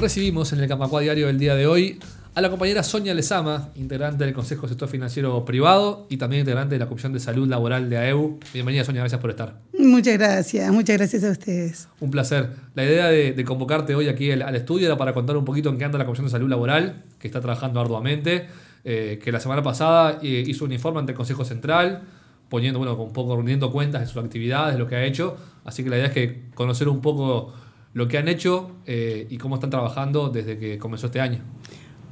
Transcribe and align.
recibimos 0.00 0.52
en 0.52 0.60
el 0.60 0.68
Camacua 0.68 1.00
Diario 1.00 1.26
del 1.26 1.38
día 1.38 1.56
de 1.56 1.66
hoy 1.66 1.98
a 2.36 2.40
la 2.40 2.50
compañera 2.50 2.84
Sonia 2.84 3.14
Lezama, 3.14 3.70
integrante 3.74 4.24
del 4.24 4.32
Consejo 4.32 4.68
Sector 4.68 4.88
Financiero 4.88 5.44
Privado 5.44 6.06
y 6.08 6.18
también 6.18 6.40
integrante 6.40 6.76
de 6.76 6.78
la 6.78 6.86
Comisión 6.86 7.12
de 7.12 7.18
Salud 7.18 7.48
Laboral 7.48 7.90
de 7.90 7.98
AEU. 7.98 8.38
Bienvenida 8.54 8.84
Sonia, 8.84 9.00
gracias 9.00 9.20
por 9.20 9.30
estar. 9.30 9.58
Muchas 9.76 10.14
gracias, 10.16 10.70
muchas 10.70 10.98
gracias 10.98 11.24
a 11.24 11.30
ustedes. 11.30 11.88
Un 11.98 12.12
placer. 12.12 12.48
La 12.76 12.84
idea 12.84 13.06
de, 13.06 13.44
convocarte 13.44 13.96
hoy 13.96 14.08
aquí 14.08 14.30
al, 14.30 14.54
estudio 14.54 14.86
era 14.86 14.96
para 14.96 15.12
contar 15.14 15.36
un 15.36 15.44
poquito 15.44 15.68
en 15.68 15.78
qué 15.78 15.84
anda 15.84 15.98
la 15.98 16.04
Comisión 16.04 16.26
de 16.26 16.30
Salud 16.30 16.48
Laboral, 16.48 17.02
que 17.18 17.26
está 17.26 17.40
trabajando 17.40 17.80
arduamente, 17.80 18.46
eh, 18.84 19.18
que 19.22 19.32
la 19.32 19.40
semana 19.40 19.64
pasada 19.64 20.20
eh, 20.22 20.44
hizo 20.46 20.64
un 20.64 20.72
informe 20.72 21.00
ante 21.00 21.12
el 21.12 21.16
Consejo 21.16 21.44
Central, 21.44 22.02
poniendo, 22.48 22.78
bueno, 22.78 22.94
un 22.94 23.12
poco 23.12 23.36
rindiendo 23.36 23.72
cuentas 23.72 24.02
de 24.02 24.06
sus 24.06 24.22
actividades, 24.22 24.74
de 24.74 24.78
lo 24.78 24.86
que 24.86 24.94
ha 24.94 25.04
hecho. 25.04 25.36
Así 25.64 25.82
que 25.82 25.90
la 25.90 25.96
idea 25.96 26.06
es 26.06 26.12
que 26.12 26.42
conocer 26.54 26.88
un 26.88 27.00
poco 27.00 27.52
lo 27.98 28.06
que 28.06 28.16
han 28.16 28.28
hecho 28.28 28.70
eh, 28.86 29.26
y 29.28 29.38
cómo 29.38 29.56
están 29.56 29.70
trabajando 29.70 30.28
desde 30.28 30.56
que 30.56 30.78
comenzó 30.78 31.06
este 31.06 31.20
año. 31.20 31.40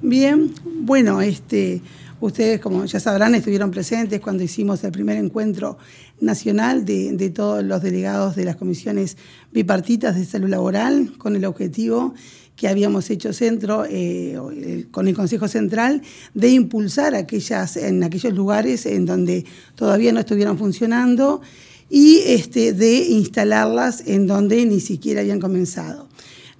Bien, 0.02 0.52
bueno, 0.64 1.22
este, 1.22 1.80
ustedes 2.18 2.60
como 2.60 2.84
ya 2.86 2.98
sabrán 2.98 3.36
estuvieron 3.36 3.70
presentes 3.70 4.18
cuando 4.20 4.42
hicimos 4.42 4.82
el 4.82 4.90
primer 4.90 5.16
encuentro 5.16 5.78
nacional 6.20 6.84
de, 6.84 7.30
todos 7.30 7.62
los 7.62 7.82
delegados 7.82 8.34
de 8.34 8.44
las 8.44 8.56
comisiones 8.56 9.16
bipartitas 9.52 10.16
de 10.16 10.24
salud 10.24 10.48
laboral 10.48 11.12
con 11.18 11.36
el 11.36 11.44
objetivo 11.44 12.14
que 12.56 12.66
habíamos 12.66 13.08
hecho 13.10 13.32
centro 13.32 13.84
eh, 13.88 14.36
con 14.90 15.06
el 15.06 15.14
Consejo 15.14 15.46
Central 15.46 16.02
de 16.34 16.48
impulsar 16.48 17.14
aquellas, 17.14 17.76
en 17.76 18.02
aquellos 18.02 18.34
lugares 18.34 18.86
en 18.86 19.06
donde 19.06 19.44
todavía 19.76 20.12
no 20.12 20.18
estuvieran 20.18 20.58
funcionando 20.58 21.42
y 21.88 22.18
este, 22.26 22.72
de 22.72 22.96
instalarlas 23.08 24.02
en 24.06 24.26
donde 24.26 24.64
ni 24.66 24.80
siquiera 24.80 25.20
habían 25.20 25.40
comenzado. 25.40 26.08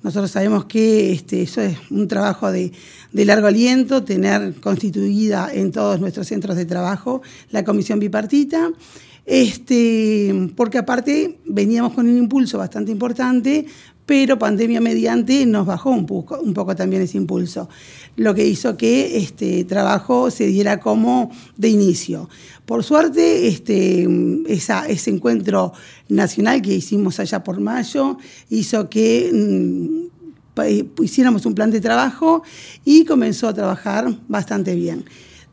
Nosotros 0.03 0.31
sabemos 0.31 0.67
que 0.67 1.13
este, 1.13 1.43
eso 1.43 1.61
es 1.61 1.77
un 1.91 2.07
trabajo 2.07 2.53
de, 2.53 2.73
largo 3.13 3.49
aliento, 3.49 4.05
tener 4.05 4.55
constituida 4.61 5.53
en 5.53 5.73
todos 5.73 5.99
nuestros 5.99 6.29
centros 6.29 6.57
de 6.57 6.65
trabajo 6.65 7.23
la 7.51 7.65
comisión 7.65 7.99
bipartita, 7.99 8.71
este, 9.25 10.53
porque 10.55 10.79
aparte 10.79 11.41
veníamos 11.45 11.93
con 11.95 12.07
un 12.07 12.17
impulso 12.17 12.59
bastante 12.59 12.93
importante, 12.93 13.67
pero 14.07 14.39
pandemia 14.39 14.81
mediante 14.81 15.45
nos 15.47 15.67
bajó 15.67 15.91
un 15.91 16.07
poco, 16.07 16.41
un 16.41 16.55
poco 16.55 16.77
también 16.77 17.03
ese 17.03 17.19
impulso, 17.19 17.69
lo 18.15 18.35
que 18.35 18.47
hizo 18.47 18.77
que 18.77 19.19
este 19.19 19.65
trabajo 19.65 20.31
se 20.31 20.47
diera 20.47 20.79
como 20.79 21.33
de 21.57 21.69
inicio. 21.69 22.31
Por 22.65 22.85
suerte, 22.85 23.49
este, 23.49 24.09
ese 24.49 25.11
encuentro 25.11 25.73
nacional 26.09 26.63
que 26.63 26.75
hicimos 26.75 27.19
allá 27.21 27.43
por 27.43 27.61
mayo 27.61 28.17
hizo 28.49 28.89
que 28.89 29.31
mm, 29.33 31.03
hiciéramos 31.03 31.45
un 31.45 31.55
plan 31.55 31.71
de 31.71 31.81
trabajo 31.81 32.43
y 32.85 33.05
comenzó 33.05 33.49
a 33.49 33.55
trabajar 33.55 34.07
bastante 34.29 34.75
bien. 34.75 35.05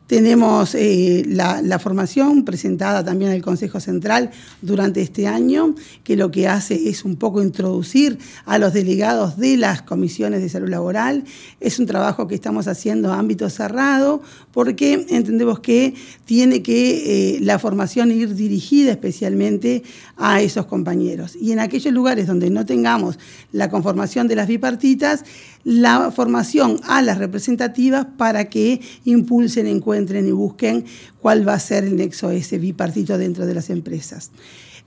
Tenemos 0.06 0.74
eh, 0.74 1.24
la, 1.26 1.78
formación 1.78 2.44
presentada 2.44 3.02
también 3.02 3.30
al 3.30 3.40
Consejo 3.40 3.80
Central 3.80 4.30
durante 4.60 5.00
este 5.00 5.26
año, 5.26 5.74
que 6.02 6.14
lo 6.14 6.30
que 6.30 6.46
hace 6.46 6.90
es 6.90 7.06
un 7.06 7.16
poco 7.16 7.42
introducir 7.42 8.18
a 8.44 8.58
los 8.58 8.74
delegados 8.74 9.38
de 9.38 9.56
las 9.56 9.80
comisiones 9.80 10.42
de 10.42 10.50
salud 10.50 10.68
laboral. 10.68 11.24
Es 11.58 11.78
un 11.78 11.86
trabajo 11.86 12.28
que 12.28 12.34
estamos 12.34 12.68
haciendo 12.68 13.14
a 13.14 13.18
ámbito 13.18 13.48
cerrado 13.48 14.22
porque 14.52 15.06
entendemos 15.08 15.60
que 15.60 15.94
tiene 16.26 16.62
que 16.62 17.36
eh, 17.36 17.40
la 17.40 17.58
formación 17.58 18.12
ir 18.12 18.34
dirigida 18.34 18.90
especialmente 18.90 19.84
a 20.18 20.42
esos 20.42 20.66
compañeros. 20.66 21.34
Y 21.34 21.52
en 21.52 21.60
aquellos 21.60 21.94
lugares 21.94 22.26
donde 22.26 22.50
no 22.50 22.66
tengamos 22.66 23.18
la 23.52 23.70
conformación 23.70 24.28
de 24.28 24.36
las 24.36 24.48
bipartitas, 24.48 25.24
la 25.64 26.10
formación 26.10 26.80
a 26.84 27.02
las 27.02 27.18
representativas 27.18 28.06
para 28.16 28.50
que 28.50 28.80
impulsen, 29.04 29.66
encuentren 29.66 30.28
y 30.28 30.32
busquen 30.32 30.84
cuál 31.20 31.46
va 31.46 31.54
a 31.54 31.58
ser 31.58 31.84
el 31.84 31.96
nexo 31.96 32.30
ese 32.30 32.58
bipartito 32.58 33.18
dentro 33.18 33.46
de 33.46 33.54
las 33.54 33.70
empresas. 33.70 34.30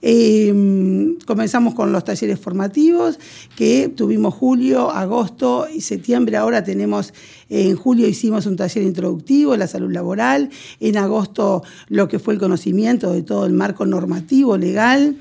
Em, 0.00 1.18
comenzamos 1.26 1.74
con 1.74 1.90
los 1.90 2.04
talleres 2.04 2.38
formativos 2.38 3.18
que 3.56 3.88
tuvimos 3.88 4.32
julio, 4.32 4.92
agosto 4.92 5.66
y 5.74 5.80
septiembre. 5.80 6.36
Ahora 6.36 6.62
tenemos, 6.62 7.12
en 7.48 7.74
julio 7.74 8.06
hicimos 8.06 8.46
un 8.46 8.56
taller 8.56 8.84
introductivo 8.84 9.56
la 9.56 9.66
salud 9.66 9.90
laboral, 9.90 10.50
en 10.78 10.96
agosto 10.98 11.64
lo 11.88 12.06
que 12.06 12.20
fue 12.20 12.34
el 12.34 12.40
conocimiento 12.40 13.12
de 13.12 13.22
todo 13.22 13.44
el 13.44 13.54
marco 13.54 13.86
normativo 13.86 14.56
legal. 14.56 15.16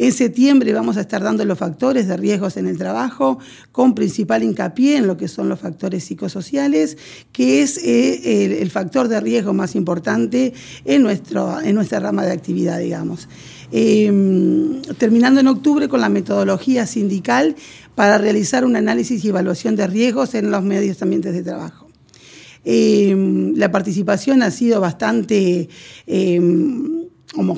En 0.00 0.12
septiembre 0.12 0.72
vamos 0.72 0.96
a 0.96 1.02
estar 1.02 1.22
dando 1.22 1.44
los 1.44 1.58
factores 1.58 2.08
de 2.08 2.16
riesgos 2.16 2.56
en 2.56 2.66
el 2.66 2.78
trabajo, 2.78 3.38
con 3.70 3.94
principal 3.94 4.42
hincapié 4.42 4.96
en 4.96 5.06
lo 5.06 5.18
que 5.18 5.28
son 5.28 5.50
los 5.50 5.60
factores 5.60 6.04
psicosociales, 6.04 6.96
que 7.32 7.60
es 7.60 7.76
eh, 7.84 8.62
el, 8.62 8.70
factor 8.70 9.08
de 9.08 9.20
riesgo 9.20 9.52
más 9.52 9.74
importante 9.74 10.54
en, 10.86 11.02
nuestro, 11.02 11.60
en 11.60 11.74
nuestra 11.74 12.00
rama 12.00 12.24
de 12.24 12.32
actividad, 12.32 12.78
digamos. 12.78 13.28
Em, 13.72 14.80
terminando 14.96 15.40
en 15.40 15.48
octubre 15.48 15.86
con 15.86 16.00
la 16.00 16.08
metodología 16.08 16.86
sindical 16.86 17.54
para 17.94 18.16
realizar 18.16 18.64
un 18.64 18.76
análisis 18.76 19.22
y 19.22 19.28
evaluación 19.28 19.76
de 19.76 19.86
riesgos 19.86 20.34
en 20.34 20.50
los 20.50 20.62
medios 20.62 21.02
ambientes 21.02 21.34
de 21.34 21.42
trabajo. 21.42 21.88
Em, 22.64 23.54
la 23.54 23.70
participación 23.70 24.42
ha 24.42 24.50
sido 24.50 24.80
bastante 24.80 25.68
em, 26.06 26.99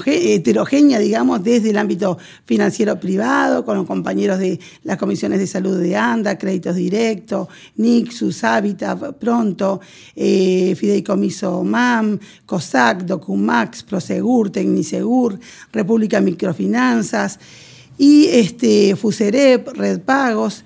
heterogénea, 0.05 0.99
digamos, 0.99 1.43
desde 1.43 1.71
el 1.71 1.78
ámbito 1.78 2.19
financiero 2.44 2.99
privado, 3.00 3.65
con 3.65 3.77
los 3.77 3.87
compañeros 3.87 4.38
de 4.38 4.60
las 4.84 4.99
comisiones 4.99 5.38
de 5.38 5.47
salud 5.47 5.78
de 5.81 5.97
ANDA, 5.97 6.37
Créditos 6.37 6.77
Directos, 6.77 7.49
Nixus, 7.77 8.44
Habitat, 8.44 9.16
Pronto, 9.19 9.81
eh, 10.15 10.75
Fideicomiso 10.77 11.65
MAM, 11.65 12.19
COSAC, 12.44 13.05
Documax, 13.05 13.83
Prosegur, 13.83 14.50
Tecnisegur, 14.50 15.38
República 15.72 16.21
Microfinanzas 16.21 17.39
y 17.97 18.27
este, 18.27 18.97
Fuserep, 18.97 19.69
Red 19.69 20.00
Pagos. 20.00 20.65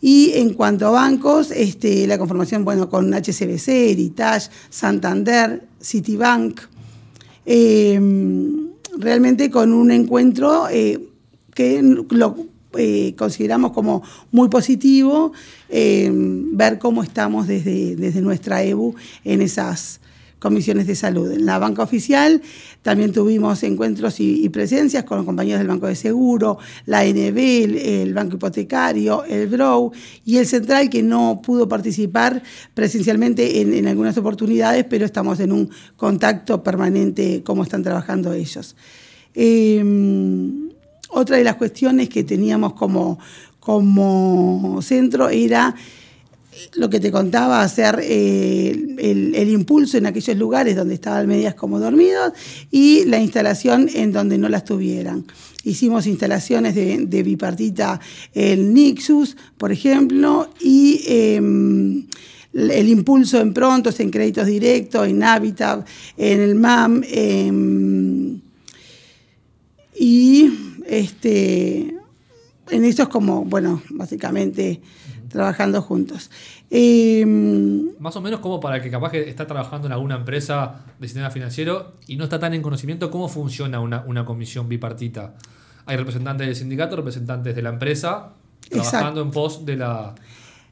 Y 0.00 0.32
en 0.34 0.54
cuanto 0.54 0.88
a 0.88 0.90
bancos, 0.90 1.52
este, 1.52 2.08
la 2.08 2.18
conformación 2.18 2.64
bueno, 2.64 2.90
con 2.90 3.14
HCBC, 3.14 3.68
Heritage, 3.68 4.50
Santander, 4.68 5.68
Citibank, 5.80 6.60
Em, 7.44 8.68
realmente 8.96 9.50
con 9.50 9.72
un 9.72 9.90
encuentro 9.90 10.68
eh, 10.70 11.08
que 11.54 11.82
lo 11.82 12.36
eh, 12.78 13.14
consideramos 13.18 13.72
como 13.72 14.02
muy 14.30 14.48
positivo, 14.48 15.32
em, 15.68 16.56
ver 16.56 16.78
cómo 16.78 17.02
estamos 17.02 17.46
desde, 17.46 17.96
desde 17.96 18.20
nuestra 18.22 18.62
EBU 18.62 18.94
en 19.24 19.42
esas 19.42 20.00
comisiones 20.42 20.88
de 20.88 20.96
salud. 20.96 21.30
En 21.30 21.46
la 21.46 21.60
banca 21.60 21.84
oficial 21.84 22.42
también 22.82 23.12
tuvimos 23.12 23.62
encuentros 23.62 24.18
y, 24.18 24.48
presencias 24.48 25.04
con 25.04 25.24
compañeros 25.24 25.60
del 25.60 25.68
Banco 25.68 25.86
de 25.86 25.94
Seguro, 25.94 26.58
la 26.84 27.04
NB, 27.04 27.38
el, 28.02 28.12
Banco 28.12 28.36
Hipotecario, 28.36 29.24
el 29.24 29.46
BROW 29.46 29.92
y 30.24 30.38
el 30.38 30.46
Central 30.46 30.90
que 30.90 31.02
no 31.02 31.40
pudo 31.42 31.68
participar 31.68 32.42
presencialmente 32.74 33.60
en, 33.60 33.86
algunas 33.86 34.18
oportunidades, 34.18 34.84
pero 34.84 35.06
estamos 35.06 35.38
en 35.38 35.52
un 35.52 35.70
contacto 35.96 36.62
permanente 36.62 37.42
cómo 37.44 37.62
están 37.62 37.84
trabajando 37.84 38.32
ellos. 38.32 38.74
Em, 39.34 40.70
otra 41.10 41.36
de 41.36 41.44
las 41.44 41.54
cuestiones 41.54 42.08
que 42.08 42.24
teníamos 42.24 42.72
como, 42.72 43.18
como 43.60 44.82
centro 44.82 45.28
era 45.28 45.74
lo 46.74 46.90
que 46.90 47.00
te 47.00 47.10
contaba, 47.10 47.62
hacer 47.62 48.00
eh, 48.02 48.70
el, 48.98 49.48
impulso 49.48 49.98
en 49.98 50.06
aquellos 50.06 50.36
lugares 50.36 50.76
donde 50.76 50.94
estaban 50.94 51.26
medias 51.26 51.54
como 51.54 51.78
dormidos 51.78 52.32
y 52.70 53.04
la 53.06 53.18
instalación 53.18 53.88
en 53.92 54.12
donde 54.12 54.38
no 54.38 54.48
las 54.48 54.64
tuvieran. 54.64 55.24
Hicimos 55.64 56.06
instalaciones 56.06 56.74
de, 56.74 57.22
bipartita 57.22 58.00
en 58.34 58.74
Nixus, 58.74 59.36
por 59.56 59.70
ejemplo, 59.70 60.50
y 60.60 61.02
em, 61.06 62.06
el 62.52 62.88
impulso 62.88 63.40
en 63.40 63.54
prontos, 63.54 64.00
en 64.00 64.10
créditos 64.10 64.46
directos, 64.46 65.06
en 65.06 65.22
Habitat, 65.22 65.86
en 66.16 66.40
el 66.40 66.54
MAM, 66.56 67.02
em, 67.08 68.40
y 69.98 70.50
este, 70.86 71.94
en 72.70 72.84
eso 72.84 73.04
es 73.04 73.08
como, 73.08 73.44
bueno, 73.44 73.82
básicamente 73.90 74.80
trabajando 75.32 75.82
juntos. 75.82 76.30
Em, 76.70 77.90
Más 77.98 78.14
o 78.16 78.20
menos 78.20 78.40
como 78.40 78.60
para 78.60 78.76
el 78.76 78.82
que 78.82 78.90
capaz 78.90 79.10
que 79.10 79.28
está 79.28 79.46
trabajando 79.46 79.86
en 79.86 79.92
alguna 79.92 80.16
empresa 80.16 80.84
de 80.98 81.08
sistema 81.08 81.30
financiero 81.30 81.94
y 82.06 82.16
no 82.16 82.24
está 82.24 82.38
tan 82.38 82.54
en 82.54 82.62
conocimiento 82.62 83.10
cómo 83.10 83.28
funciona 83.28 83.80
una, 83.80 84.24
comisión 84.24 84.68
bipartita. 84.68 85.34
Hay 85.86 85.96
representantes 85.96 86.46
del 86.46 86.56
sindicato, 86.56 86.94
representantes 86.94 87.56
de 87.56 87.62
la 87.62 87.70
empresa, 87.70 88.34
trabajando 88.68 89.22
en 89.22 89.30
pos 89.32 89.66
de 89.66 89.76
la, 89.76 90.14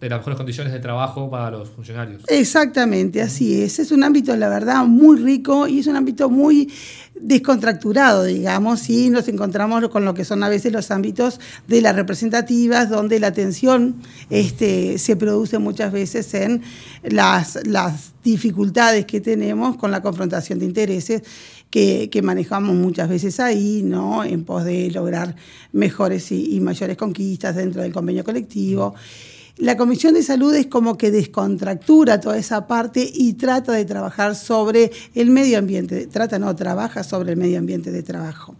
de 0.00 0.08
las 0.08 0.20
mejores 0.20 0.36
condiciones 0.36 0.72
de 0.72 0.78
trabajo 0.78 1.30
para 1.30 1.50
los 1.50 1.68
funcionarios. 1.68 2.22
Exactamente, 2.28 3.20
así 3.20 3.62
es. 3.62 3.78
Es 3.78 3.92
un 3.92 4.02
ámbito, 4.02 4.34
la 4.36 4.48
verdad, 4.48 4.84
muy 4.86 5.18
rico 5.18 5.68
y 5.68 5.80
es 5.80 5.86
un 5.86 5.96
ámbito 5.96 6.30
muy 6.30 6.72
descontracturado, 7.20 8.24
digamos, 8.24 8.88
y 8.88 9.10
nos 9.10 9.28
encontramos 9.28 9.86
con 9.90 10.06
lo 10.06 10.14
que 10.14 10.24
son 10.24 10.42
a 10.42 10.48
veces 10.48 10.72
los 10.72 10.90
ámbitos 10.90 11.38
de 11.68 11.82
las 11.82 11.94
representativas, 11.94 12.88
donde 12.88 13.20
la 13.20 13.32
tensión 13.32 13.96
este, 14.30 14.96
se 14.96 15.16
produce 15.16 15.58
muchas 15.58 15.92
veces 15.92 16.32
en 16.32 16.62
las, 17.02 17.58
las 17.66 18.14
dificultades 18.24 19.04
que 19.04 19.20
tenemos 19.20 19.76
con 19.76 19.90
la 19.90 20.00
confrontación 20.00 20.58
de 20.60 20.64
intereses 20.64 21.22
que, 21.70 22.20
manejamos 22.22 22.74
muchas 22.74 23.08
veces 23.08 23.38
ahí, 23.40 23.82
¿no? 23.84 24.24
En 24.24 24.44
pos 24.44 24.64
de 24.64 24.90
lograr 24.90 25.36
mejores 25.72 26.32
y, 26.32 26.58
mayores 26.60 26.96
conquistas 26.96 27.56
dentro 27.56 27.82
del 27.82 27.92
convenio 27.92 28.24
colectivo. 28.24 28.94
La 29.60 29.76
Comisión 29.76 30.14
de 30.14 30.22
Salud 30.22 30.54
es 30.54 30.68
como 30.68 30.96
que 30.96 31.10
descontractura 31.10 32.18
toda 32.18 32.38
esa 32.38 32.66
parte 32.66 33.08
y 33.12 33.34
trata 33.34 33.72
de 33.72 33.84
trabajar 33.84 34.34
sobre 34.34 34.90
el 35.14 35.28
medio 35.28 35.58
ambiente, 35.58 36.06
trata 36.06 36.38
no, 36.38 36.56
trabaja 36.56 37.04
sobre 37.04 37.32
el 37.32 37.36
medio 37.36 37.58
ambiente 37.58 37.92
de 37.92 38.02
trabajo, 38.02 38.56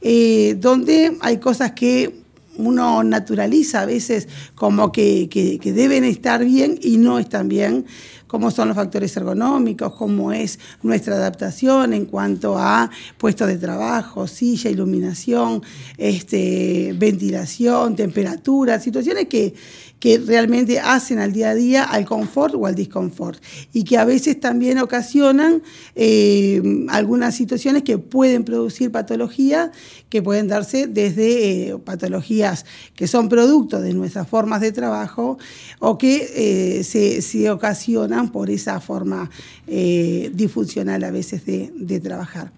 eh, 0.00 0.56
donde 0.58 1.18
hay 1.20 1.36
cosas 1.36 1.72
que 1.72 2.22
uno 2.58 3.02
naturaliza 3.02 3.82
a 3.82 3.86
veces 3.86 4.28
como 4.54 4.92
que, 4.92 5.28
que, 5.28 5.72
deben 5.72 6.04
estar 6.04 6.44
bien 6.44 6.78
y 6.82 6.98
no 6.98 7.18
están 7.18 7.48
bien, 7.48 7.86
como 8.26 8.50
son 8.50 8.68
los 8.68 8.76
factores 8.76 9.16
ergonómicos, 9.16 9.94
cómo 9.94 10.32
es 10.32 10.58
nuestra 10.82 11.14
adaptación 11.14 11.94
en 11.94 12.04
cuanto 12.04 12.58
a 12.58 12.90
puestos 13.16 13.48
de 13.48 13.56
trabajo, 13.56 14.26
silla, 14.26 14.70
iluminación, 14.70 15.62
este, 15.96 16.94
ventilación, 16.98 17.96
temperatura, 17.96 18.80
situaciones 18.80 19.28
que 19.28 19.54
que 20.00 20.18
realmente 20.18 20.78
hacen 20.78 21.18
al 21.18 21.32
día 21.32 21.50
a 21.50 21.54
día 21.54 21.84
al 21.84 22.04
confort 22.04 22.54
o 22.54 22.66
al 22.66 22.74
disconfort. 22.74 23.42
Y 23.72 23.84
que 23.84 23.98
a 23.98 24.04
veces 24.04 24.38
también 24.38 24.78
ocasionan 24.78 25.62
eh, 25.94 26.62
algunas 26.88 27.34
situaciones 27.34 27.82
que 27.82 27.98
pueden 27.98 28.44
producir 28.44 28.90
patologías 28.92 29.70
que 30.08 30.22
pueden 30.22 30.48
darse 30.48 30.86
desde 30.86 31.70
eh, 31.70 31.78
patologías 31.78 32.47
que 32.94 33.06
son 33.06 33.28
producto 33.28 33.80
de 33.80 33.92
nuestras 33.94 34.28
formas 34.28 34.60
de 34.60 34.72
trabajo 34.72 35.38
o 35.78 35.98
que 35.98 36.78
eh, 36.80 36.84
se, 36.84 37.50
ocasionan 37.50 38.30
por 38.30 38.50
esa 38.50 38.80
forma 38.80 39.30
disfuncional 39.66 41.04
a 41.04 41.10
veces 41.10 41.44
de, 41.44 42.00
trabajar. 42.00 42.52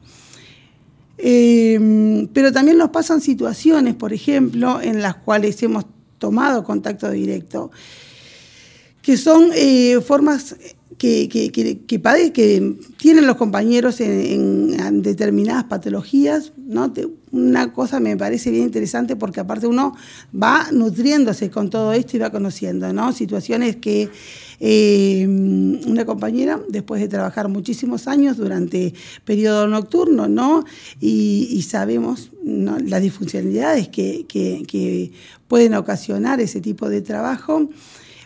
pero 1.17 2.53
también 2.53 2.79
nos 2.79 2.91
pasan 2.91 3.21
situaciones, 3.21 3.95
por 3.95 4.13
ejemplo, 4.13 4.81
en 4.81 5.03
las 5.03 5.17
cuales 5.17 5.63
hemos 5.63 5.85
tomado 6.21 6.63
contacto 6.63 7.11
directo, 7.11 7.73
que 9.03 9.17
son 9.17 9.51
eh, 9.55 10.01
formas 10.07 10.55
que, 11.01 11.31
que, 11.31 11.51
que, 11.51 11.79
que, 11.87 12.77
tienen 12.99 13.27
los 13.27 13.37
compañeros 13.37 14.03
en, 14.03 15.01
determinadas 15.03 15.65
patologías. 15.65 16.53
¿no? 16.59 16.93
Una 17.33 17.73
cosa 17.73 18.01
me 18.01 18.19
parece 18.19 18.51
bien 18.51 18.65
interesante 18.65 19.17
porque 19.17 19.41
aparte 19.41 19.67
uno 19.67 19.97
va 20.31 20.71
nutriéndose 20.73 21.51
con 21.51 21.71
todo 21.71 21.95
esto 21.95 22.19
y 22.19 22.21
va 22.21 22.29
conociendo 22.29 22.93
¿no? 22.93 23.13
situaciones 23.13 23.77
que 23.77 24.11
eh, 24.61 25.27
una 25.27 26.05
compañera, 26.05 26.61
después 26.69 27.01
de 27.01 27.09
trabajar 27.09 27.49
muchísimos 27.49 28.07
años 28.07 28.37
durante 28.37 28.93
periodo 29.25 29.69
nocturno, 29.69 30.29
¿no? 30.29 30.67
y, 31.01 31.63
sabemos 31.63 32.31
las 32.45 33.01
disfuncionalidades 33.01 33.89
que, 33.89 34.27
que 34.29 35.13
pueden 35.49 35.73
ocasionar 35.73 36.43
ese 36.43 36.61
tipo 36.61 36.91
de 36.91 37.01
trabajo, 37.01 37.71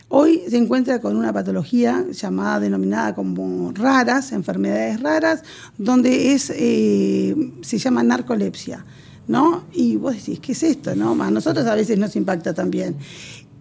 Hoy 0.07 0.43
se 0.47 0.57
encuentra 0.57 1.01
con 1.01 1.17
una 1.17 1.33
patología 1.33 2.05
llamada, 2.11 2.59
denominada 2.59 3.15
como 3.15 3.71
raras, 3.73 4.31
enfermedades 4.31 5.01
raras, 5.01 5.43
donde 5.77 6.33
es, 6.33 6.51
eh, 6.55 7.35
se 7.61 7.77
llama 7.77 8.03
narcolepsia. 8.03 8.85
¿no? 9.27 9.63
Y 9.73 9.95
vos 9.95 10.15
decís, 10.15 10.39
¿qué 10.39 10.51
es 10.51 10.63
esto? 10.63 10.95
¿no? 10.95 11.21
A 11.21 11.31
nosotros 11.31 11.65
a 11.65 11.75
veces 11.75 11.97
nos 11.97 12.15
impacta 12.15 12.53
también. 12.53 12.95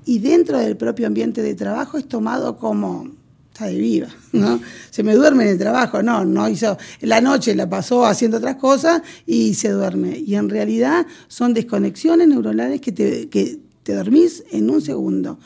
Y 0.05 0.19
dentro 0.19 0.59
del 0.59 0.77
propio 0.77 1.07
ambiente 1.07 1.43
de 1.43 1.55
trabajo 1.55 1.97
es 1.97 2.07
tomado 2.07 2.59
como, 2.59 3.11
está 3.49 3.67
de 3.67 3.79
viva, 3.79 4.09
¿no? 4.33 4.61
Se 4.91 5.03
me 5.03 5.15
duerme 5.15 5.45
en 5.45 5.51
el 5.51 5.59
trabajo, 5.59 6.03
no, 6.03 6.25
no 6.25 6.49
hizo, 6.49 6.77
la 7.01 7.21
noche 7.21 7.55
la 7.55 7.71
pasó 7.71 8.05
haciendo 8.05 8.37
otras 8.37 8.57
cosas 8.57 9.01
y 9.27 9.55
se 9.55 9.71
duerme. 9.71 10.19
Y 10.19 10.35
en 10.35 10.51
realidad 10.51 11.07
son 11.29 11.55
desconexiones 11.55 12.29
neuronales 12.29 12.83
que 12.83 12.93
te, 12.93 13.29
que 13.29 13.61
te 13.83 13.95
dormís 13.95 14.45
en 14.51 14.69
un 14.69 14.83
segundo. 14.83 15.39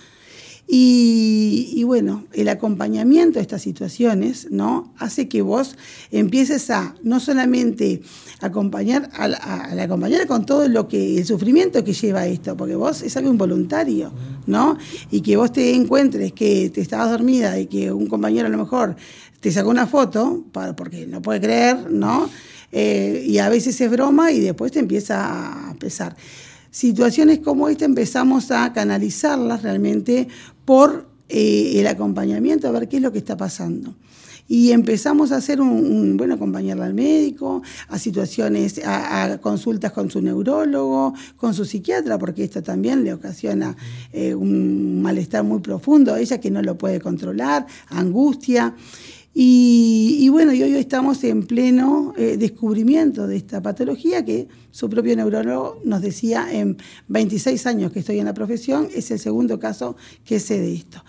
Y, 0.71 1.83
bueno, 1.85 2.25
el 2.35 2.47
acompañamiento 2.51 3.39
a 3.39 3.43
estas 3.43 3.63
situaciones 3.63 4.49
¿no? 4.51 4.93
hace 4.99 5.27
que 5.27 5.41
vos 5.41 5.77
empieces 6.11 6.69
a 6.69 6.95
no 7.03 7.21
solamente 7.21 8.03
acompañar 8.43 9.09
a 9.15 9.29
la, 9.29 9.89
compañera 9.89 10.27
con 10.27 10.45
todo 10.45 10.69
lo 10.69 10.87
que 10.87 11.17
el 11.17 11.25
sufrimiento 11.25 11.83
que 11.85 11.95
lleva 11.95 12.27
esto, 12.27 12.55
porque 12.55 12.75
vos 12.75 13.01
es 13.01 13.17
algo 13.17 13.31
involuntario, 13.31 14.13
¿no? 14.47 14.77
Y 15.11 15.23
que 15.23 15.39
vos 15.39 15.53
te 15.53 15.75
encuentres 15.75 16.35
que 16.35 16.69
te 16.69 16.83
estabas 16.83 17.11
dormida 17.13 17.59
y 17.59 17.67
que 17.67 17.91
un 17.91 18.07
compañero 18.07 18.47
a 18.49 18.51
lo 18.51 18.59
mejor 18.59 18.95
te 19.41 19.51
sacó 19.51 19.71
una 19.71 19.87
foto, 19.87 20.45
porque 20.77 21.07
no 21.07 21.23
puede 21.23 21.41
creer, 21.41 21.91
¿no? 21.91 22.29
Eh, 22.73 23.25
y 23.27 23.39
a 23.39 23.49
veces 23.49 23.81
es 23.81 23.91
broma 23.91 24.33
y 24.33 24.41
después 24.41 24.73
te 24.73 24.81
empieza 24.81 25.71
a 25.71 25.75
pesar 25.77 26.15
situaciones 26.79 27.41
como 27.41 27.69
esta 27.69 27.87
empezamos 27.87 28.53
a 28.53 28.73
canalizarlas 28.73 29.63
realmente 29.63 30.29
por 30.65 31.09
eh, 31.29 31.73
el 31.75 31.89
acompañamiento, 31.89 32.69
a 32.69 32.71
ver 32.71 32.89
qué 32.89 32.99
es 32.99 33.03
lo 33.03 33.11
que 33.11 33.19
está 33.19 33.37
pasando. 33.37 33.97
Y 34.47 34.71
empezamos 34.71 35.33
a 35.33 35.37
hacer 35.39 35.61
un, 35.61 36.17
bueno, 36.17 36.35
acompañarla 36.37 36.87
al 36.87 36.95
médico, 36.95 37.63
a 37.89 37.99
situaciones, 37.99 38.81
a, 38.85 39.39
consultas 39.43 39.91
con 39.91 40.09
su 40.09 40.23
neurólogo, 40.23 41.15
con 41.37 41.53
su 41.53 41.65
psiquiatra, 41.65 42.17
porque 42.17 42.45
esto 42.45 42.63
también 42.63 43.03
le 43.03 43.13
ocasiona 43.13 43.77
eh, 44.13 44.37
un 44.37 45.03
malestar 45.03 45.43
muy 45.43 45.59
profundo 45.59 46.15
ella 46.15 46.39
que 46.39 46.51
no 46.53 46.63
lo 46.63 46.79
puede 46.79 47.01
controlar, 47.01 47.67
angustia. 47.89 48.77
Y, 49.35 50.29
bueno, 50.31 50.53
y 50.53 50.63
hoy 50.63 50.75
estamos 50.77 51.23
en 51.23 51.47
pleno 51.47 52.13
eh, 52.17 52.37
descubrimiento 52.37 53.27
de 53.27 53.37
esta 53.37 53.63
patología 53.63 54.25
que 54.25 54.49
su 54.71 54.89
propio 54.91 55.15
neurólogo 55.15 55.81
nos 55.85 56.03
decía 56.03 56.49
en 56.51 56.77
26 57.09 57.67
años 57.67 57.93
que 57.93 58.01
estoy 58.01 58.19
en 58.19 58.25
la 58.25 58.35
profesión, 58.35 58.89
es 58.95 59.11
el 59.11 59.19
segundo 59.19 59.61
caso 59.61 59.97
que 60.25 60.41
sé 60.41 60.59
de 60.61 60.75
esto. 60.75 61.05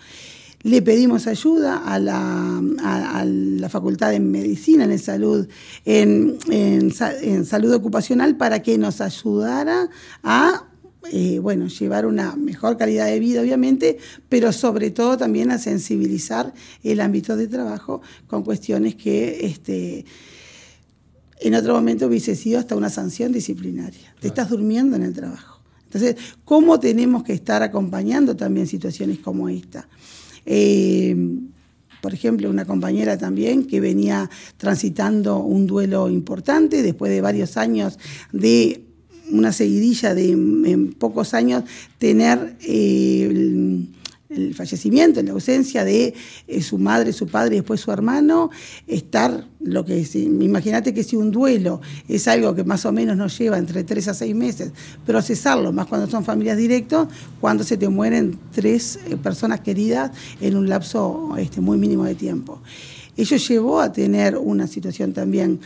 Le 0.62 0.82
pedimos 0.82 1.26
ayuda 1.26 1.78
a 1.78 1.98
la, 1.98 2.62
a, 2.82 3.24
la 3.24 3.68
Facultad 3.70 4.10
de 4.10 4.20
Medicina 4.20 4.84
en, 4.84 4.98
salud, 4.98 5.48
en, 5.86 6.36
en 6.50 7.46
salud 7.46 7.72
ocupacional 7.72 8.36
para 8.36 8.60
que 8.60 8.76
nos 8.76 9.00
ayudara 9.00 9.88
a 10.22 10.69
eh, 11.12 11.40
bueno, 11.40 11.66
llevar 11.66 12.06
una 12.06 12.36
mejor 12.36 12.76
calidad 12.76 13.06
de 13.06 13.18
vida, 13.18 13.40
obviamente, 13.40 13.98
pero 14.28 14.52
sobre 14.52 14.92
todo 14.92 15.16
también 15.16 15.50
a 15.50 15.58
sensibilizar 15.58 16.54
el 16.84 17.00
ámbito 17.00 17.36
de 17.36 17.48
trabajo 17.48 18.00
con 18.28 18.44
cuestiones 18.44 18.94
que 18.94 19.44
este, 19.44 20.04
en 21.40 21.54
otro 21.54 21.74
momento 21.74 22.06
hubiese 22.06 22.36
sido 22.36 22.60
hasta 22.60 22.76
una 22.76 22.90
sanción 22.90 23.32
disciplinaria. 23.32 24.14
Te 24.20 24.28
estás 24.28 24.50
durmiendo 24.50 24.94
en 24.94 25.02
el 25.02 25.12
trabajo. 25.12 25.60
Entonces, 25.84 26.14
¿cómo 26.44 26.78
tenemos 26.78 27.24
que 27.24 27.32
estar 27.32 27.64
acompañando 27.64 28.36
también 28.36 28.68
situaciones 28.68 29.18
como 29.18 29.48
esta? 29.48 29.88
Eh, 30.46 31.16
por 32.00 32.14
ejemplo, 32.14 32.48
una 32.48 32.64
compañera 32.64 33.18
también 33.18 33.66
que 33.66 33.80
venía 33.80 34.30
transitando 34.56 35.38
un 35.38 35.66
duelo 35.66 36.08
importante 36.08 36.82
después 36.82 37.10
de 37.10 37.20
varios 37.20 37.56
años 37.56 37.98
de 38.32 38.89
una 39.30 39.52
seguidilla 39.52 40.14
de 40.14 40.30
en 40.30 40.92
pocos 40.92 41.34
años 41.34 41.64
tener 41.98 42.56
eh, 42.62 43.26
el, 44.30 44.54
fallecimiento, 44.54 45.20
la 45.22 45.32
ausencia 45.32 45.84
de 45.84 46.14
eh, 46.46 46.62
su 46.62 46.78
madre, 46.78 47.12
su 47.12 47.26
padre 47.26 47.56
y 47.56 47.58
después 47.58 47.80
su 47.80 47.90
hermano, 47.90 48.50
estar, 48.86 49.44
lo 49.58 49.84
que 49.84 50.00
es, 50.00 50.14
imagínate 50.14 50.94
que 50.94 51.02
si 51.02 51.16
un 51.16 51.32
duelo 51.32 51.80
es 52.06 52.28
algo 52.28 52.54
que 52.54 52.62
más 52.62 52.86
o 52.86 52.92
menos 52.92 53.16
nos 53.16 53.36
lleva 53.36 53.58
entre 53.58 53.82
tres 53.82 54.06
a 54.06 54.14
seis 54.14 54.34
meses, 54.34 54.70
procesarlo, 55.04 55.72
más 55.72 55.86
cuando 55.86 56.08
son 56.08 56.24
familias 56.24 56.56
directos, 56.58 57.08
cuando 57.40 57.64
se 57.64 57.76
te 57.76 57.88
mueren 57.88 58.38
tres 58.52 59.00
eh, 59.08 59.16
personas 59.16 59.60
queridas 59.60 60.12
en 60.40 60.56
un 60.56 60.68
lapso 60.68 61.34
este, 61.36 61.60
muy 61.60 61.76
mínimo 61.76 62.04
de 62.04 62.14
tiempo. 62.14 62.60
Ello 63.16 63.36
llevó 63.36 63.80
a 63.80 63.92
tener 63.92 64.38
una 64.38 64.68
situación 64.68 65.12
también 65.12 65.60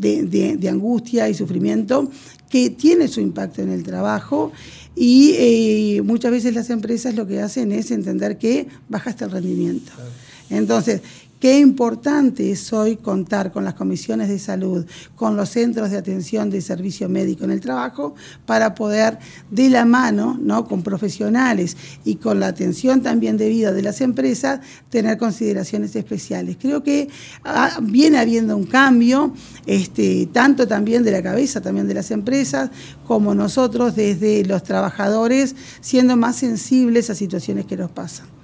de, 0.00 0.68
angustia 0.68 1.28
y 1.28 1.34
sufrimiento 1.34 2.10
que 2.48 2.70
tiene 2.70 3.08
su 3.08 3.20
impacto 3.20 3.62
en 3.62 3.70
el 3.70 3.82
trabajo 3.82 4.52
y 4.96 5.34
eh, 5.36 6.02
muchas 6.02 6.30
veces 6.30 6.54
las 6.54 6.70
empresas 6.70 7.14
lo 7.14 7.26
que 7.26 7.40
hacen 7.40 7.72
es 7.72 7.90
entender 7.90 8.38
que 8.38 8.68
bajaste 8.88 9.24
el 9.24 9.30
rendimiento. 9.30 9.92
Entonces, 10.50 11.02
Qué 11.40 11.60
importante 11.60 12.50
es 12.50 12.72
hoy 12.72 12.96
contar 12.96 13.52
con 13.52 13.64
las 13.64 13.74
comisiones 13.74 14.28
de 14.28 14.40
salud, 14.40 14.84
con 15.14 15.36
los 15.36 15.50
centros 15.50 15.88
de 15.90 15.96
atención 15.96 16.50
de 16.50 16.60
servicio 16.60 17.08
médico 17.08 17.44
en 17.44 17.52
el 17.52 17.60
trabajo, 17.60 18.16
para 18.44 18.74
poder 18.74 19.20
de 19.48 19.70
la 19.70 19.84
mano, 19.84 20.36
¿no? 20.42 20.66
con 20.66 20.82
profesionales 20.82 21.76
y 22.04 22.16
con 22.16 22.40
la 22.40 22.48
atención 22.48 23.02
también 23.02 23.36
debida 23.36 23.72
de 23.72 23.82
las 23.82 24.00
empresas, 24.00 24.60
tener 24.90 25.16
consideraciones 25.16 25.94
especiales. 25.94 26.56
Creo 26.60 26.82
que 26.82 27.08
ah, 27.44 27.78
viene 27.82 28.18
habiendo 28.18 28.56
un 28.56 28.66
cambio, 28.66 29.32
este, 29.64 30.28
tanto 30.32 30.66
también 30.66 31.04
de 31.04 31.12
la 31.12 31.22
cabeza, 31.22 31.60
también 31.60 31.86
de 31.86 31.94
las 31.94 32.10
empresas, 32.10 32.70
como 33.06 33.32
nosotros 33.36 33.94
desde 33.94 34.44
los 34.44 34.64
trabajadores, 34.64 35.54
siendo 35.80 36.16
más 36.16 36.34
sensibles 36.34 37.10
a 37.10 37.14
situaciones 37.14 37.64
que 37.66 37.76
nos 37.76 37.92
pasan. 37.92 38.37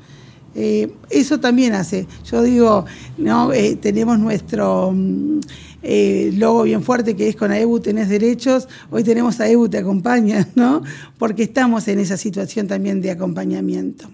Eh, 0.54 0.90
eso 1.10 1.40
también 1.40 1.74
hace, 1.74 2.06
yo 2.30 2.42
digo, 2.42 2.84
¿no? 3.18 3.52
Eh, 3.52 3.76
tenemos 3.76 4.18
nuestro 4.18 4.92
mm, 4.92 5.40
eh, 5.82 6.30
logo 6.36 6.62
bien 6.62 6.82
fuerte 6.82 7.16
que 7.16 7.28
es 7.28 7.36
con 7.36 7.50
AEBU 7.50 7.80
tenés 7.80 8.08
derechos, 8.08 8.68
hoy 8.90 9.02
tenemos 9.02 9.40
AEBU 9.40 9.68
te 9.68 9.78
acompaña, 9.78 10.48
¿no? 10.54 10.82
porque 11.18 11.42
estamos 11.42 11.88
en 11.88 11.98
esa 11.98 12.16
situación 12.16 12.68
también 12.68 13.00
de 13.00 13.10
acompañamiento. 13.10 14.08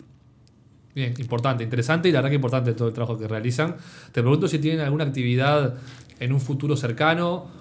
Bien, 0.95 1.15
importante, 1.19 1.63
interesante 1.63 2.09
y 2.09 2.13
la 2.13 2.19
verdad 2.19 2.31
que 2.31 2.37
importante 2.37 2.73
todo 2.73 2.89
el 2.89 2.95
trabajo 2.95 3.19
que 3.19 3.29
realizan. 3.29 3.77
Te 4.11 4.23
pregunto 4.23 4.49
si 4.49 4.59
tienen 4.59 4.81
alguna 4.81 5.05
actividad 5.05 5.75
en 6.19 6.33
un 6.33 6.41
futuro 6.41 6.77
cercano 6.77 7.61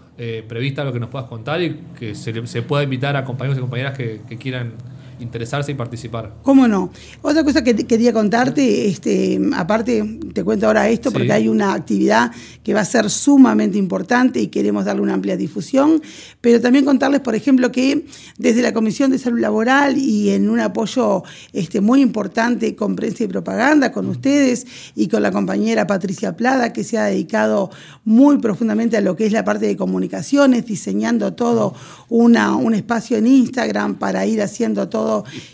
prevista, 0.50 0.84
lo 0.84 0.92
que 0.92 1.00
nos 1.00 1.08
puedas 1.08 1.30
contar 1.30 1.62
y 1.62 1.80
que 1.98 2.14
se, 2.14 2.46
se 2.46 2.62
pueda 2.62 2.84
invitar 2.84 3.16
a 3.16 3.24
compañeros 3.24 3.58
y 3.58 3.62
compañeras 3.62 3.98
que 3.98 4.38
quieran 4.38 4.74
interesarse 5.20 5.72
y 5.72 5.76
participar. 5.76 6.36
¿Cómo 6.44 6.68
no? 6.68 6.92
Otra 7.22 7.44
cosa 7.44 7.64
que 7.64 7.76
quería 7.76 8.14
contarte, 8.14 8.88
este, 8.88 9.40
aparte 9.56 10.20
te 10.34 10.44
cuento 10.44 10.68
ahora 10.68 10.90
esto 10.90 11.12
porque 11.12 11.32
hay 11.32 11.48
una 11.48 11.74
actividad 11.74 12.32
que 12.64 12.74
va 12.74 12.82
a 12.82 12.86
ser 12.86 13.10
sumamente 13.10 13.78
importante 13.78 14.40
y 14.40 14.48
queremos 14.48 14.86
darle 14.86 15.02
una 15.02 15.14
amplia 15.14 15.38
difusión, 15.38 16.02
pero 16.42 16.62
también 16.62 16.86
contarles, 16.86 17.22
por 17.22 17.36
ejemplo, 17.36 17.72
que 17.72 18.06
desde 18.38 18.62
la 18.62 18.74
Comisión 18.74 19.12
de 19.12 19.18
Salud 19.18 19.40
Laboral 19.40 19.98
y 19.98 20.30
en 20.30 20.50
un 20.50 20.60
apoyo 20.60 21.24
este, 21.54 21.82
muy 21.82 22.02
importante 22.02 22.76
con 22.76 22.96
prensa 22.96 23.24
y 23.24 23.28
propaganda, 23.28 23.92
con 23.92 24.08
ustedes 24.08 24.66
y 24.96 25.08
con 25.08 25.24
la 25.24 25.32
compañera 25.32 25.88
Patricia 25.88 26.36
Plada, 26.36 26.74
que 26.74 26.84
se 26.84 26.98
ha 26.98 27.06
dedicado 27.06 27.72
muy 28.06 28.38
profundamente 28.38 28.98
a 28.98 29.02
lo 29.02 29.16
que 29.16 29.26
es 29.26 29.32
la 29.32 29.44
parte 29.44 29.66
de 29.66 29.76
comunicaciones, 29.76 30.66
diseñando 30.66 31.34
todo 31.34 31.74
una, 32.10 32.56
un 32.56 32.74
espacio 32.74 33.18
en 33.18 33.28
Instagram 33.28 33.96
para 33.96 34.26
ir 34.26 34.42
haciendo 34.42 34.90
todo 34.90 35.09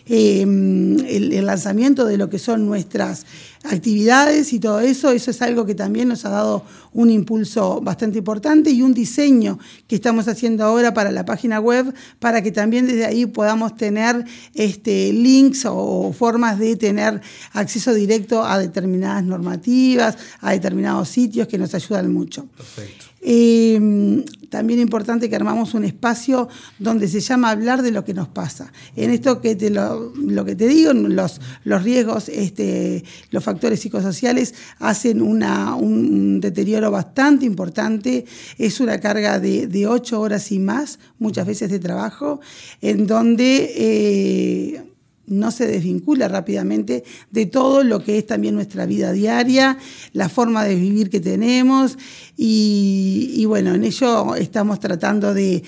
Em, 0.08 1.00
el, 1.06 1.46
lanzamiento 1.46 2.06
de 2.06 2.18
lo 2.18 2.30
que 2.30 2.40
son 2.40 2.66
nuestras 2.66 3.26
actividades 3.70 4.54
y 4.54 4.60
todo 4.60 4.80
eso, 4.80 5.12
eso 5.12 5.32
es 5.32 5.42
algo 5.42 5.66
que 5.66 5.76
también 5.76 6.08
nos 6.08 6.26
ha 6.26 6.30
dado 6.30 6.64
un 6.94 7.10
impulso 7.10 7.82
bastante 7.82 8.20
importante 8.20 8.72
y 8.72 8.82
un 8.82 8.94
diseño 8.94 9.60
que 9.88 9.96
estamos 9.96 10.28
haciendo 10.28 10.64
ahora 10.64 10.94
para 10.94 11.12
la 11.12 11.26
página 11.26 11.60
web 11.60 11.94
para 12.20 12.42
que 12.42 12.52
también 12.52 12.88
desde 12.88 13.06
ahí 13.06 13.26
podamos 13.26 13.76
tener 13.76 14.26
este, 14.54 15.12
links 15.12 15.66
o 15.66 16.14
formas 16.14 16.58
de 16.58 16.76
tener 16.76 17.22
acceso 17.52 17.94
directo 17.94 18.46
a 18.46 18.58
determinadas 18.58 19.24
normativas, 19.24 20.18
a 20.40 20.52
determinados 20.52 21.10
sitios 21.10 21.48
que 21.48 21.58
nos 21.58 21.74
ayudan 21.74 22.14
mucho. 22.14 22.46
Perfecto. 22.56 23.06
Eh, 23.28 24.24
también 24.50 24.80
importante 24.80 25.30
que 25.30 25.36
armamos 25.36 25.74
un 25.74 25.84
espacio 25.84 26.48
donde 26.78 27.08
se 27.08 27.20
llama 27.20 27.50
hablar 27.50 27.82
de 27.82 27.92
lo 27.92 28.06
que 28.06 28.14
nos 28.14 28.28
pasa. 28.28 28.72
En 28.96 29.10
esto 29.10 29.42
que 29.42 29.56
te 29.56 29.70
lo, 29.70 30.14
que 30.46 30.56
te 30.56 30.68
digo, 30.68 30.94
los, 30.94 31.42
los 31.64 31.84
riesgos, 31.84 32.30
este, 32.30 33.04
los 33.32 33.44
factores 33.44 33.55
psicosociales 33.80 34.54
hacen 34.80 35.22
una, 35.22 35.76
un 35.76 36.40
deterioro 36.40 36.92
bastante 36.92 37.46
importante. 37.46 38.26
Es 38.58 38.80
una 38.80 39.00
carga 39.00 39.40
de, 39.40 39.88
ocho 39.88 40.20
horas 40.22 40.52
y 40.52 40.60
más, 40.60 41.00
muchas 41.20 41.46
veces 41.46 41.70
de 41.70 41.80
trabajo, 41.80 42.40
en 42.82 43.08
donde... 43.08 43.74
Eh, 43.76 44.95
no 45.28 45.52
se 45.52 45.68
desvincula 45.68 46.28
rápidamente 46.28 47.04
de 47.32 47.46
todo 47.46 47.84
lo 47.84 48.04
que 48.04 48.18
es 48.18 48.28
también 48.28 48.56
nuestra 48.56 48.86
vida 48.86 49.12
diaria, 49.12 49.78
la 50.14 50.30
forma 50.30 50.64
de 50.64 50.76
vivir 50.76 51.10
que 51.10 51.20
tenemos 51.20 51.98
y, 52.38 53.46
bueno, 53.46 53.74
en 53.74 53.86
ello 53.86 54.36
estamos 54.36 54.80
tratando 54.80 55.34
de, 55.34 55.64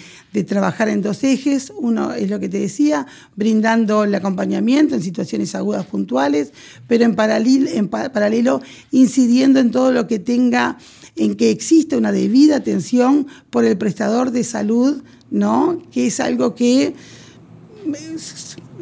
trabajar 0.47 0.89
en 0.89 1.01
dos 1.01 1.23
ejes. 1.23 1.73
Uno 1.75 2.13
es 2.13 2.29
lo 2.29 2.39
que 2.39 2.47
te 2.49 2.59
decía, 2.59 3.07
brindando 3.35 4.03
el 4.03 4.13
acompañamiento 4.13 4.93
en 4.93 5.01
situaciones 5.01 5.55
agudas 5.55 5.85
puntuales, 5.87 6.51
pero 6.87 7.05
en 7.05 7.15
paralelo, 7.15 7.69
en 7.71 7.87
paralelo 7.87 8.61
incidiendo 8.91 9.59
en 9.59 9.71
todo 9.71 9.91
lo 9.91 10.05
que 10.05 10.19
tenga, 10.19 10.77
en 11.15 11.35
que 11.35 11.49
exista 11.49 11.97
una 11.97 12.11
debida 12.11 12.57
atención 12.57 13.25
por 13.49 13.65
el 13.65 13.77
prestador 13.77 14.29
de 14.31 14.43
salud, 14.43 15.01
¿no? 15.31 15.81
que 15.91 16.07
es 16.07 16.19
algo 16.19 16.53
que 16.53 16.93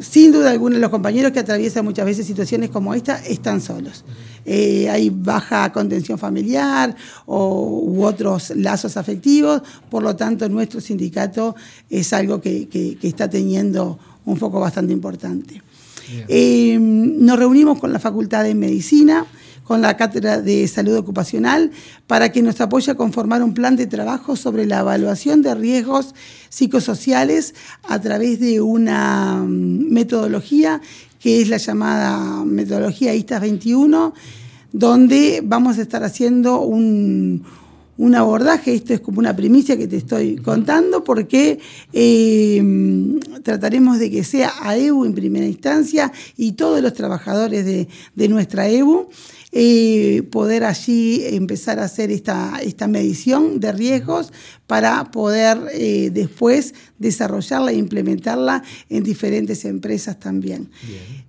sin 0.00 0.32
duda 0.32 0.50
alguna 0.50 0.78
los 0.78 0.90
compañeros 0.90 1.32
que 1.32 1.40
atraviesan 1.40 1.84
muchas 1.84 2.06
veces 2.06 2.26
situaciones 2.26 2.70
como 2.70 2.94
esta 2.94 3.16
están 3.24 3.60
solos. 3.60 4.04
Eh, 4.44 4.88
hay 4.88 5.10
baja 5.10 5.72
contención 5.72 6.18
familiar 6.18 6.94
o, 7.26 7.82
u 7.84 8.04
otros 8.04 8.50
lazos 8.56 8.96
afectivos, 8.96 9.62
por 9.90 10.02
lo 10.02 10.14
tanto 10.14 10.48
nuestro 10.48 10.80
sindicato 10.80 11.56
es 11.90 12.12
algo 12.12 12.40
que, 12.40 12.68
está 13.02 13.28
teniendo 13.28 13.98
un 14.24 14.36
foco 14.36 14.60
bastante 14.60 14.92
importante. 14.92 15.62
Eh, 16.28 16.78
nos 16.80 17.38
reunimos 17.38 17.80
con 17.80 17.92
la 17.92 17.98
Facultad 17.98 18.44
de 18.44 18.54
Medicina, 18.54 19.26
con 19.66 19.82
la 19.82 19.96
Cátedra 19.96 20.40
de 20.40 20.66
Salud 20.68 20.96
Ocupacional 20.96 21.72
para 22.06 22.30
que 22.30 22.40
nos 22.40 22.60
apoye 22.60 22.92
a 22.92 22.94
conformar 22.94 23.42
un 23.42 23.52
plan 23.52 23.74
de 23.74 23.86
trabajo 23.86 24.36
sobre 24.36 24.64
la 24.64 24.80
evaluación 24.80 25.42
de 25.42 25.54
riesgos 25.54 26.14
psicosociales 26.48 27.54
a 27.82 28.00
través 28.00 28.38
de 28.38 28.60
una 28.60 29.42
mm, 29.44 29.92
metodología 29.92 30.80
que 31.18 31.42
es 31.42 31.48
la 31.48 31.56
llamada 31.56 32.44
metodología 32.44 33.12
ISTAS 33.12 33.40
21, 33.40 34.14
donde 34.72 35.42
vamos 35.44 35.78
a 35.78 35.82
estar 35.82 36.04
haciendo 36.04 36.60
un, 36.60 37.44
abordaje, 38.14 38.74
esto 38.74 38.92
es 38.94 39.00
como 39.00 39.18
una 39.18 39.34
primicia 39.34 39.76
que 39.76 39.88
te 39.88 39.96
estoy 39.96 40.36
contando, 40.36 41.02
porque 41.02 41.58
eh, 41.92 42.62
trataremos 43.42 43.98
de 43.98 44.10
que 44.12 44.22
sea 44.22 44.52
AEBU 44.62 45.06
en 45.06 45.14
primera 45.14 45.46
instancia 45.46 46.12
y 46.36 46.52
todos 46.52 46.80
los 46.80 46.92
trabajadores 46.92 47.64
de, 47.64 47.88
de 48.14 48.28
nuestra 48.28 48.68
EBU 48.68 49.08
eh, 49.58 50.22
poder 50.30 50.64
allí 50.64 51.22
empezar 51.24 51.78
a 51.78 51.84
hacer 51.84 52.10
esta, 52.10 52.58
esta 52.62 52.88
medición 52.88 53.58
de 53.58 53.72
riesgos 53.72 54.30
para 54.66 55.10
poder 55.10 55.56
eh, 55.72 56.10
después 56.12 56.74
desarrollarla 56.98 57.72
e 57.72 57.76
implementarla 57.76 58.62
en 58.90 59.02
diferentes 59.02 59.64
empresas 59.64 60.20
también. 60.20 60.68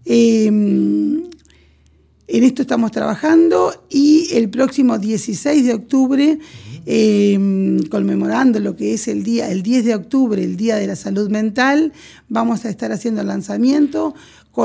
Em, 0.03 1.23
en 2.27 2.43
esto 2.43 2.63
estamos 2.63 2.91
trabajando 2.91 3.85
y 3.89 4.27
el 4.33 4.49
próximo 4.49 4.97
16 4.97 5.65
de 5.65 5.73
octubre, 5.73 6.37
em, 6.85 7.79
conmemorando 7.83 8.59
lo 8.59 8.75
que 8.75 8.93
es 8.93 9.07
el 9.07 9.23
día, 9.23 9.49
el 9.49 9.63
10 9.63 9.85
de 9.85 9.95
octubre, 9.95 10.43
el 10.43 10.57
Día 10.57 10.75
de 10.75 10.87
la 10.87 10.97
Salud 10.97 11.29
Mental, 11.29 11.93
vamos 12.27 12.65
a 12.65 12.69
estar 12.69 12.91
haciendo 12.91 13.21
el 13.21 13.27
lanzamiento 13.27 14.15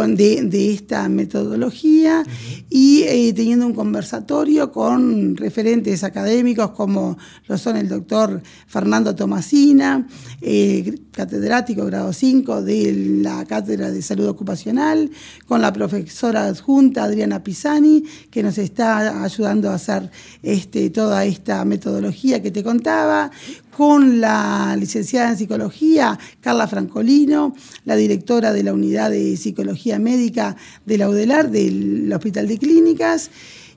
de, 0.00 0.72
esta 0.72 1.06
metodología 1.10 2.24
y 2.70 3.02
eh, 3.02 3.30
teniendo 3.34 3.66
un 3.66 3.74
conversatorio 3.74 4.72
con 4.72 5.36
referentes 5.36 6.02
académicos 6.02 6.70
como 6.70 7.18
lo 7.46 7.58
son 7.58 7.76
el 7.76 7.90
doctor 7.90 8.42
Fernando 8.66 9.14
Tomasina, 9.14 10.06
eh, 10.40 10.98
catedrático 11.12 11.84
grado 11.84 12.10
5 12.14 12.62
de 12.62 13.20
la 13.22 13.44
Cátedra 13.44 13.90
de 13.90 14.00
Salud 14.00 14.28
Ocupacional, 14.28 15.10
con 15.46 15.60
la 15.60 15.74
profesora 15.74 16.46
adjunta 16.46 17.04
Adriana 17.04 17.42
Pisani, 17.42 18.02
que 18.30 18.42
nos 18.42 18.56
está 18.56 19.22
ayudando 19.22 19.68
a 19.68 19.74
hacer 19.74 20.10
este, 20.42 20.88
toda 20.88 21.26
esta 21.26 21.66
metodología 21.66 22.40
que 22.40 22.50
te 22.50 22.64
contaba, 22.64 23.30
con 23.76 24.20
la 24.20 24.76
licenciada 24.78 25.30
en 25.30 25.38
psicología 25.38 26.18
Carla 26.40 26.68
Francolino, 26.68 27.54
la 27.86 27.96
directora 27.96 28.52
de 28.52 28.62
la 28.62 28.74
unidad 28.74 29.10
de 29.10 29.36
psicología 29.36 29.81
médica 29.98 30.56
de 30.86 30.98
la 30.98 31.08
UDELAR, 31.08 31.50
del 31.50 32.12
Hospital 32.12 32.48
de 32.48 32.58
Clínicas. 32.58 33.30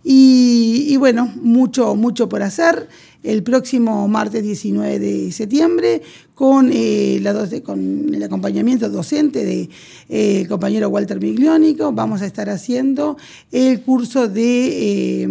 Y, 0.07 0.95
bueno, 0.97 1.33
mucho, 1.41 1.95
mucho 1.95 2.29
por 2.29 2.43
hacer. 2.43 2.87
El 3.23 3.41
próximo 3.41 4.07
martes 4.07 4.43
19 4.43 4.99
de 4.99 5.31
septiembre, 5.31 6.03
con, 6.35 6.69
eh, 6.71 7.17
la 7.23 7.33
con 7.63 8.13
el 8.13 8.21
acompañamiento 8.21 8.87
docente 8.87 9.43
de, 9.43 9.67
eh, 10.09 10.45
compañero 10.47 10.89
Walter 10.89 11.19
Migliónico, 11.19 11.91
vamos 11.91 12.21
a 12.21 12.27
estar 12.27 12.51
haciendo 12.51 13.17
el 13.51 13.81
curso 13.81 14.27
de 14.27 15.23
eh, 15.23 15.27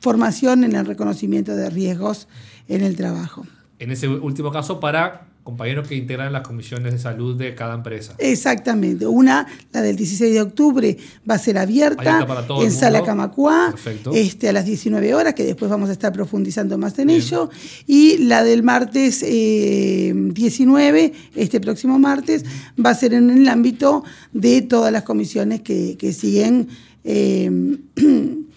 formación 0.00 0.64
en 0.64 0.74
el 0.74 0.86
reconocimiento 0.86 1.54
de 1.54 1.68
riesgos 1.68 2.26
en 2.68 2.82
el 2.82 2.96
trabajo. 2.96 3.46
En 3.78 3.90
ese 3.90 4.08
último 4.08 4.50
caso, 4.50 4.80
para 4.80 5.27
compañeros 5.48 5.88
que 5.88 5.94
integran 5.94 6.30
las 6.30 6.42
comisiones 6.42 6.92
de 6.92 6.98
salud 6.98 7.34
de 7.34 7.54
cada 7.54 7.72
empresa. 7.72 8.14
Exactamente. 8.18 9.06
Una, 9.06 9.46
la 9.72 9.80
del 9.80 9.96
16 9.96 10.34
de 10.34 10.42
octubre, 10.42 10.98
va 11.28 11.36
a 11.36 11.38
ser 11.38 11.56
abierta, 11.56 12.26
en 12.60 12.70
Sala 12.70 13.02
Camacuá, 13.02 13.74
este, 14.12 14.50
a 14.50 14.52
las 14.52 14.66
19 14.66 15.14
horas, 15.14 15.32
que 15.32 15.44
después 15.44 15.70
vamos 15.70 15.88
a 15.88 15.92
estar 15.92 16.12
profundizando 16.12 16.76
más 16.76 16.98
en 16.98 17.08
ello. 17.08 17.48
Y 17.86 18.18
la 18.18 18.44
del 18.44 18.62
martes 18.62 19.20
19, 19.22 21.04
eh, 21.04 21.12
este 21.34 21.62
próximo 21.62 21.98
martes, 21.98 22.44
va 22.78 22.90
a 22.90 22.94
ser 22.94 23.14
en 23.14 23.30
el 23.30 23.48
ámbito 23.48 24.04
de 24.34 24.60
todas 24.60 24.92
las 24.92 25.04
comisiones 25.04 25.62
que, 25.62 26.12
siguen. 26.12 26.68
Eh, 27.04 27.78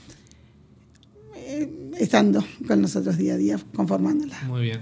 estando 2.01 2.43
con 2.67 2.81
nosotros 2.81 3.17
día 3.17 3.33
a 3.35 3.37
día, 3.37 3.59
conformándola. 3.75 4.35
Muy 4.47 4.61
bien. 4.61 4.79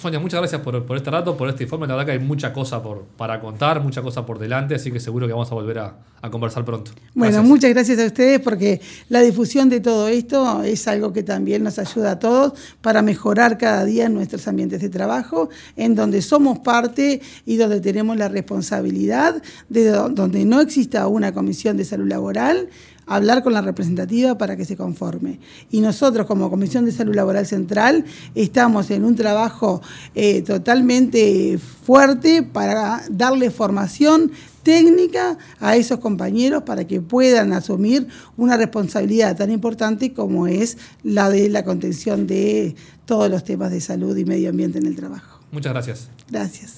Sonia, 0.00 0.18
muchas 0.18 0.40
gracias 0.40 0.60
por, 0.60 0.84
por, 0.84 0.96
este 0.96 1.10
rato, 1.10 1.36
por 1.36 1.48
este 1.48 1.64
informe. 1.64 1.86
La 1.86 1.94
verdad 1.94 2.06
que 2.06 2.12
hay 2.12 2.18
mucha 2.18 2.52
cosa 2.52 2.82
por, 2.82 3.04
para 3.16 3.40
contar, 3.40 3.80
mucha 3.80 4.02
cosa 4.02 4.26
por 4.26 4.38
delante, 4.38 4.74
así 4.74 4.90
que 4.90 4.98
seguro 4.98 5.26
que 5.26 5.32
vamos 5.32 5.50
a 5.50 5.54
volver 5.54 5.78
a, 5.78 5.96
conversar 6.30 6.64
pronto. 6.64 6.92
Bueno, 7.14 7.42
muchas 7.42 7.70
gracias 7.70 7.98
a 7.98 8.06
ustedes 8.06 8.40
porque 8.40 8.80
la 9.08 9.20
difusión 9.20 9.68
de 9.68 9.80
todo 9.80 10.06
esto 10.06 10.62
es 10.62 10.86
algo 10.86 11.12
que 11.12 11.24
también 11.24 11.64
nos 11.64 11.80
ayuda 11.80 12.12
a 12.12 12.18
todos 12.20 12.52
para 12.80 13.02
mejorar 13.02 13.58
cada 13.58 13.84
día 13.84 14.08
nuestros 14.08 14.46
ambientes 14.46 14.80
de 14.80 14.88
trabajo, 14.88 15.50
en 15.76 15.96
donde 15.96 16.22
somos 16.22 16.60
parte 16.60 17.20
y 17.44 17.56
donde 17.56 17.80
tenemos 17.80 18.16
la 18.16 18.28
responsabilidad 18.28 19.42
de 19.68 19.88
donde 19.88 20.44
no 20.44 20.60
exista 20.60 21.08
una 21.08 21.32
comisión 21.32 21.76
de 21.76 21.84
salud 21.84 22.08
laboral 22.08 22.68
hablar 23.16 23.42
con 23.42 23.52
la 23.52 23.60
representativa 23.60 24.36
para 24.38 24.56
que 24.56 24.64
se 24.64 24.76
conforme. 24.76 25.38
Y 25.70 25.80
nosotros 25.80 26.26
como 26.26 26.50
Comisión 26.50 26.84
de 26.84 26.92
Salud 26.92 27.14
Laboral 27.14 27.46
Central 27.46 28.04
estamos 28.34 28.90
en 28.90 29.04
un 29.04 29.16
trabajo 29.16 29.82
eh, 30.14 30.42
totalmente 30.42 31.58
fuerte 31.58 32.42
para 32.42 33.02
darle 33.10 33.50
formación 33.50 34.32
técnica 34.62 35.38
a 35.60 35.76
esos 35.76 35.98
compañeros 35.98 36.62
para 36.62 36.86
que 36.86 37.00
puedan 37.00 37.52
asumir 37.52 38.06
una 38.36 38.56
responsabilidad 38.56 39.36
tan 39.36 39.50
importante 39.50 40.12
como 40.12 40.46
es 40.46 40.78
la 41.02 41.30
de 41.30 41.48
la 41.48 41.64
contención 41.64 42.26
de 42.26 42.76
todos 43.04 43.28
los 43.30 43.44
temas 43.44 43.70
de 43.70 43.80
salud 43.80 44.16
y 44.16 44.24
medio 44.24 44.50
ambiente 44.50 44.78
en 44.78 44.86
el 44.86 44.96
trabajo. 44.96 45.40
Muchas 45.50 45.72
gracias. 45.72 46.08
Gracias. 46.30 46.76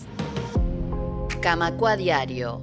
Camacua 1.40 1.96
Diario 1.96 2.62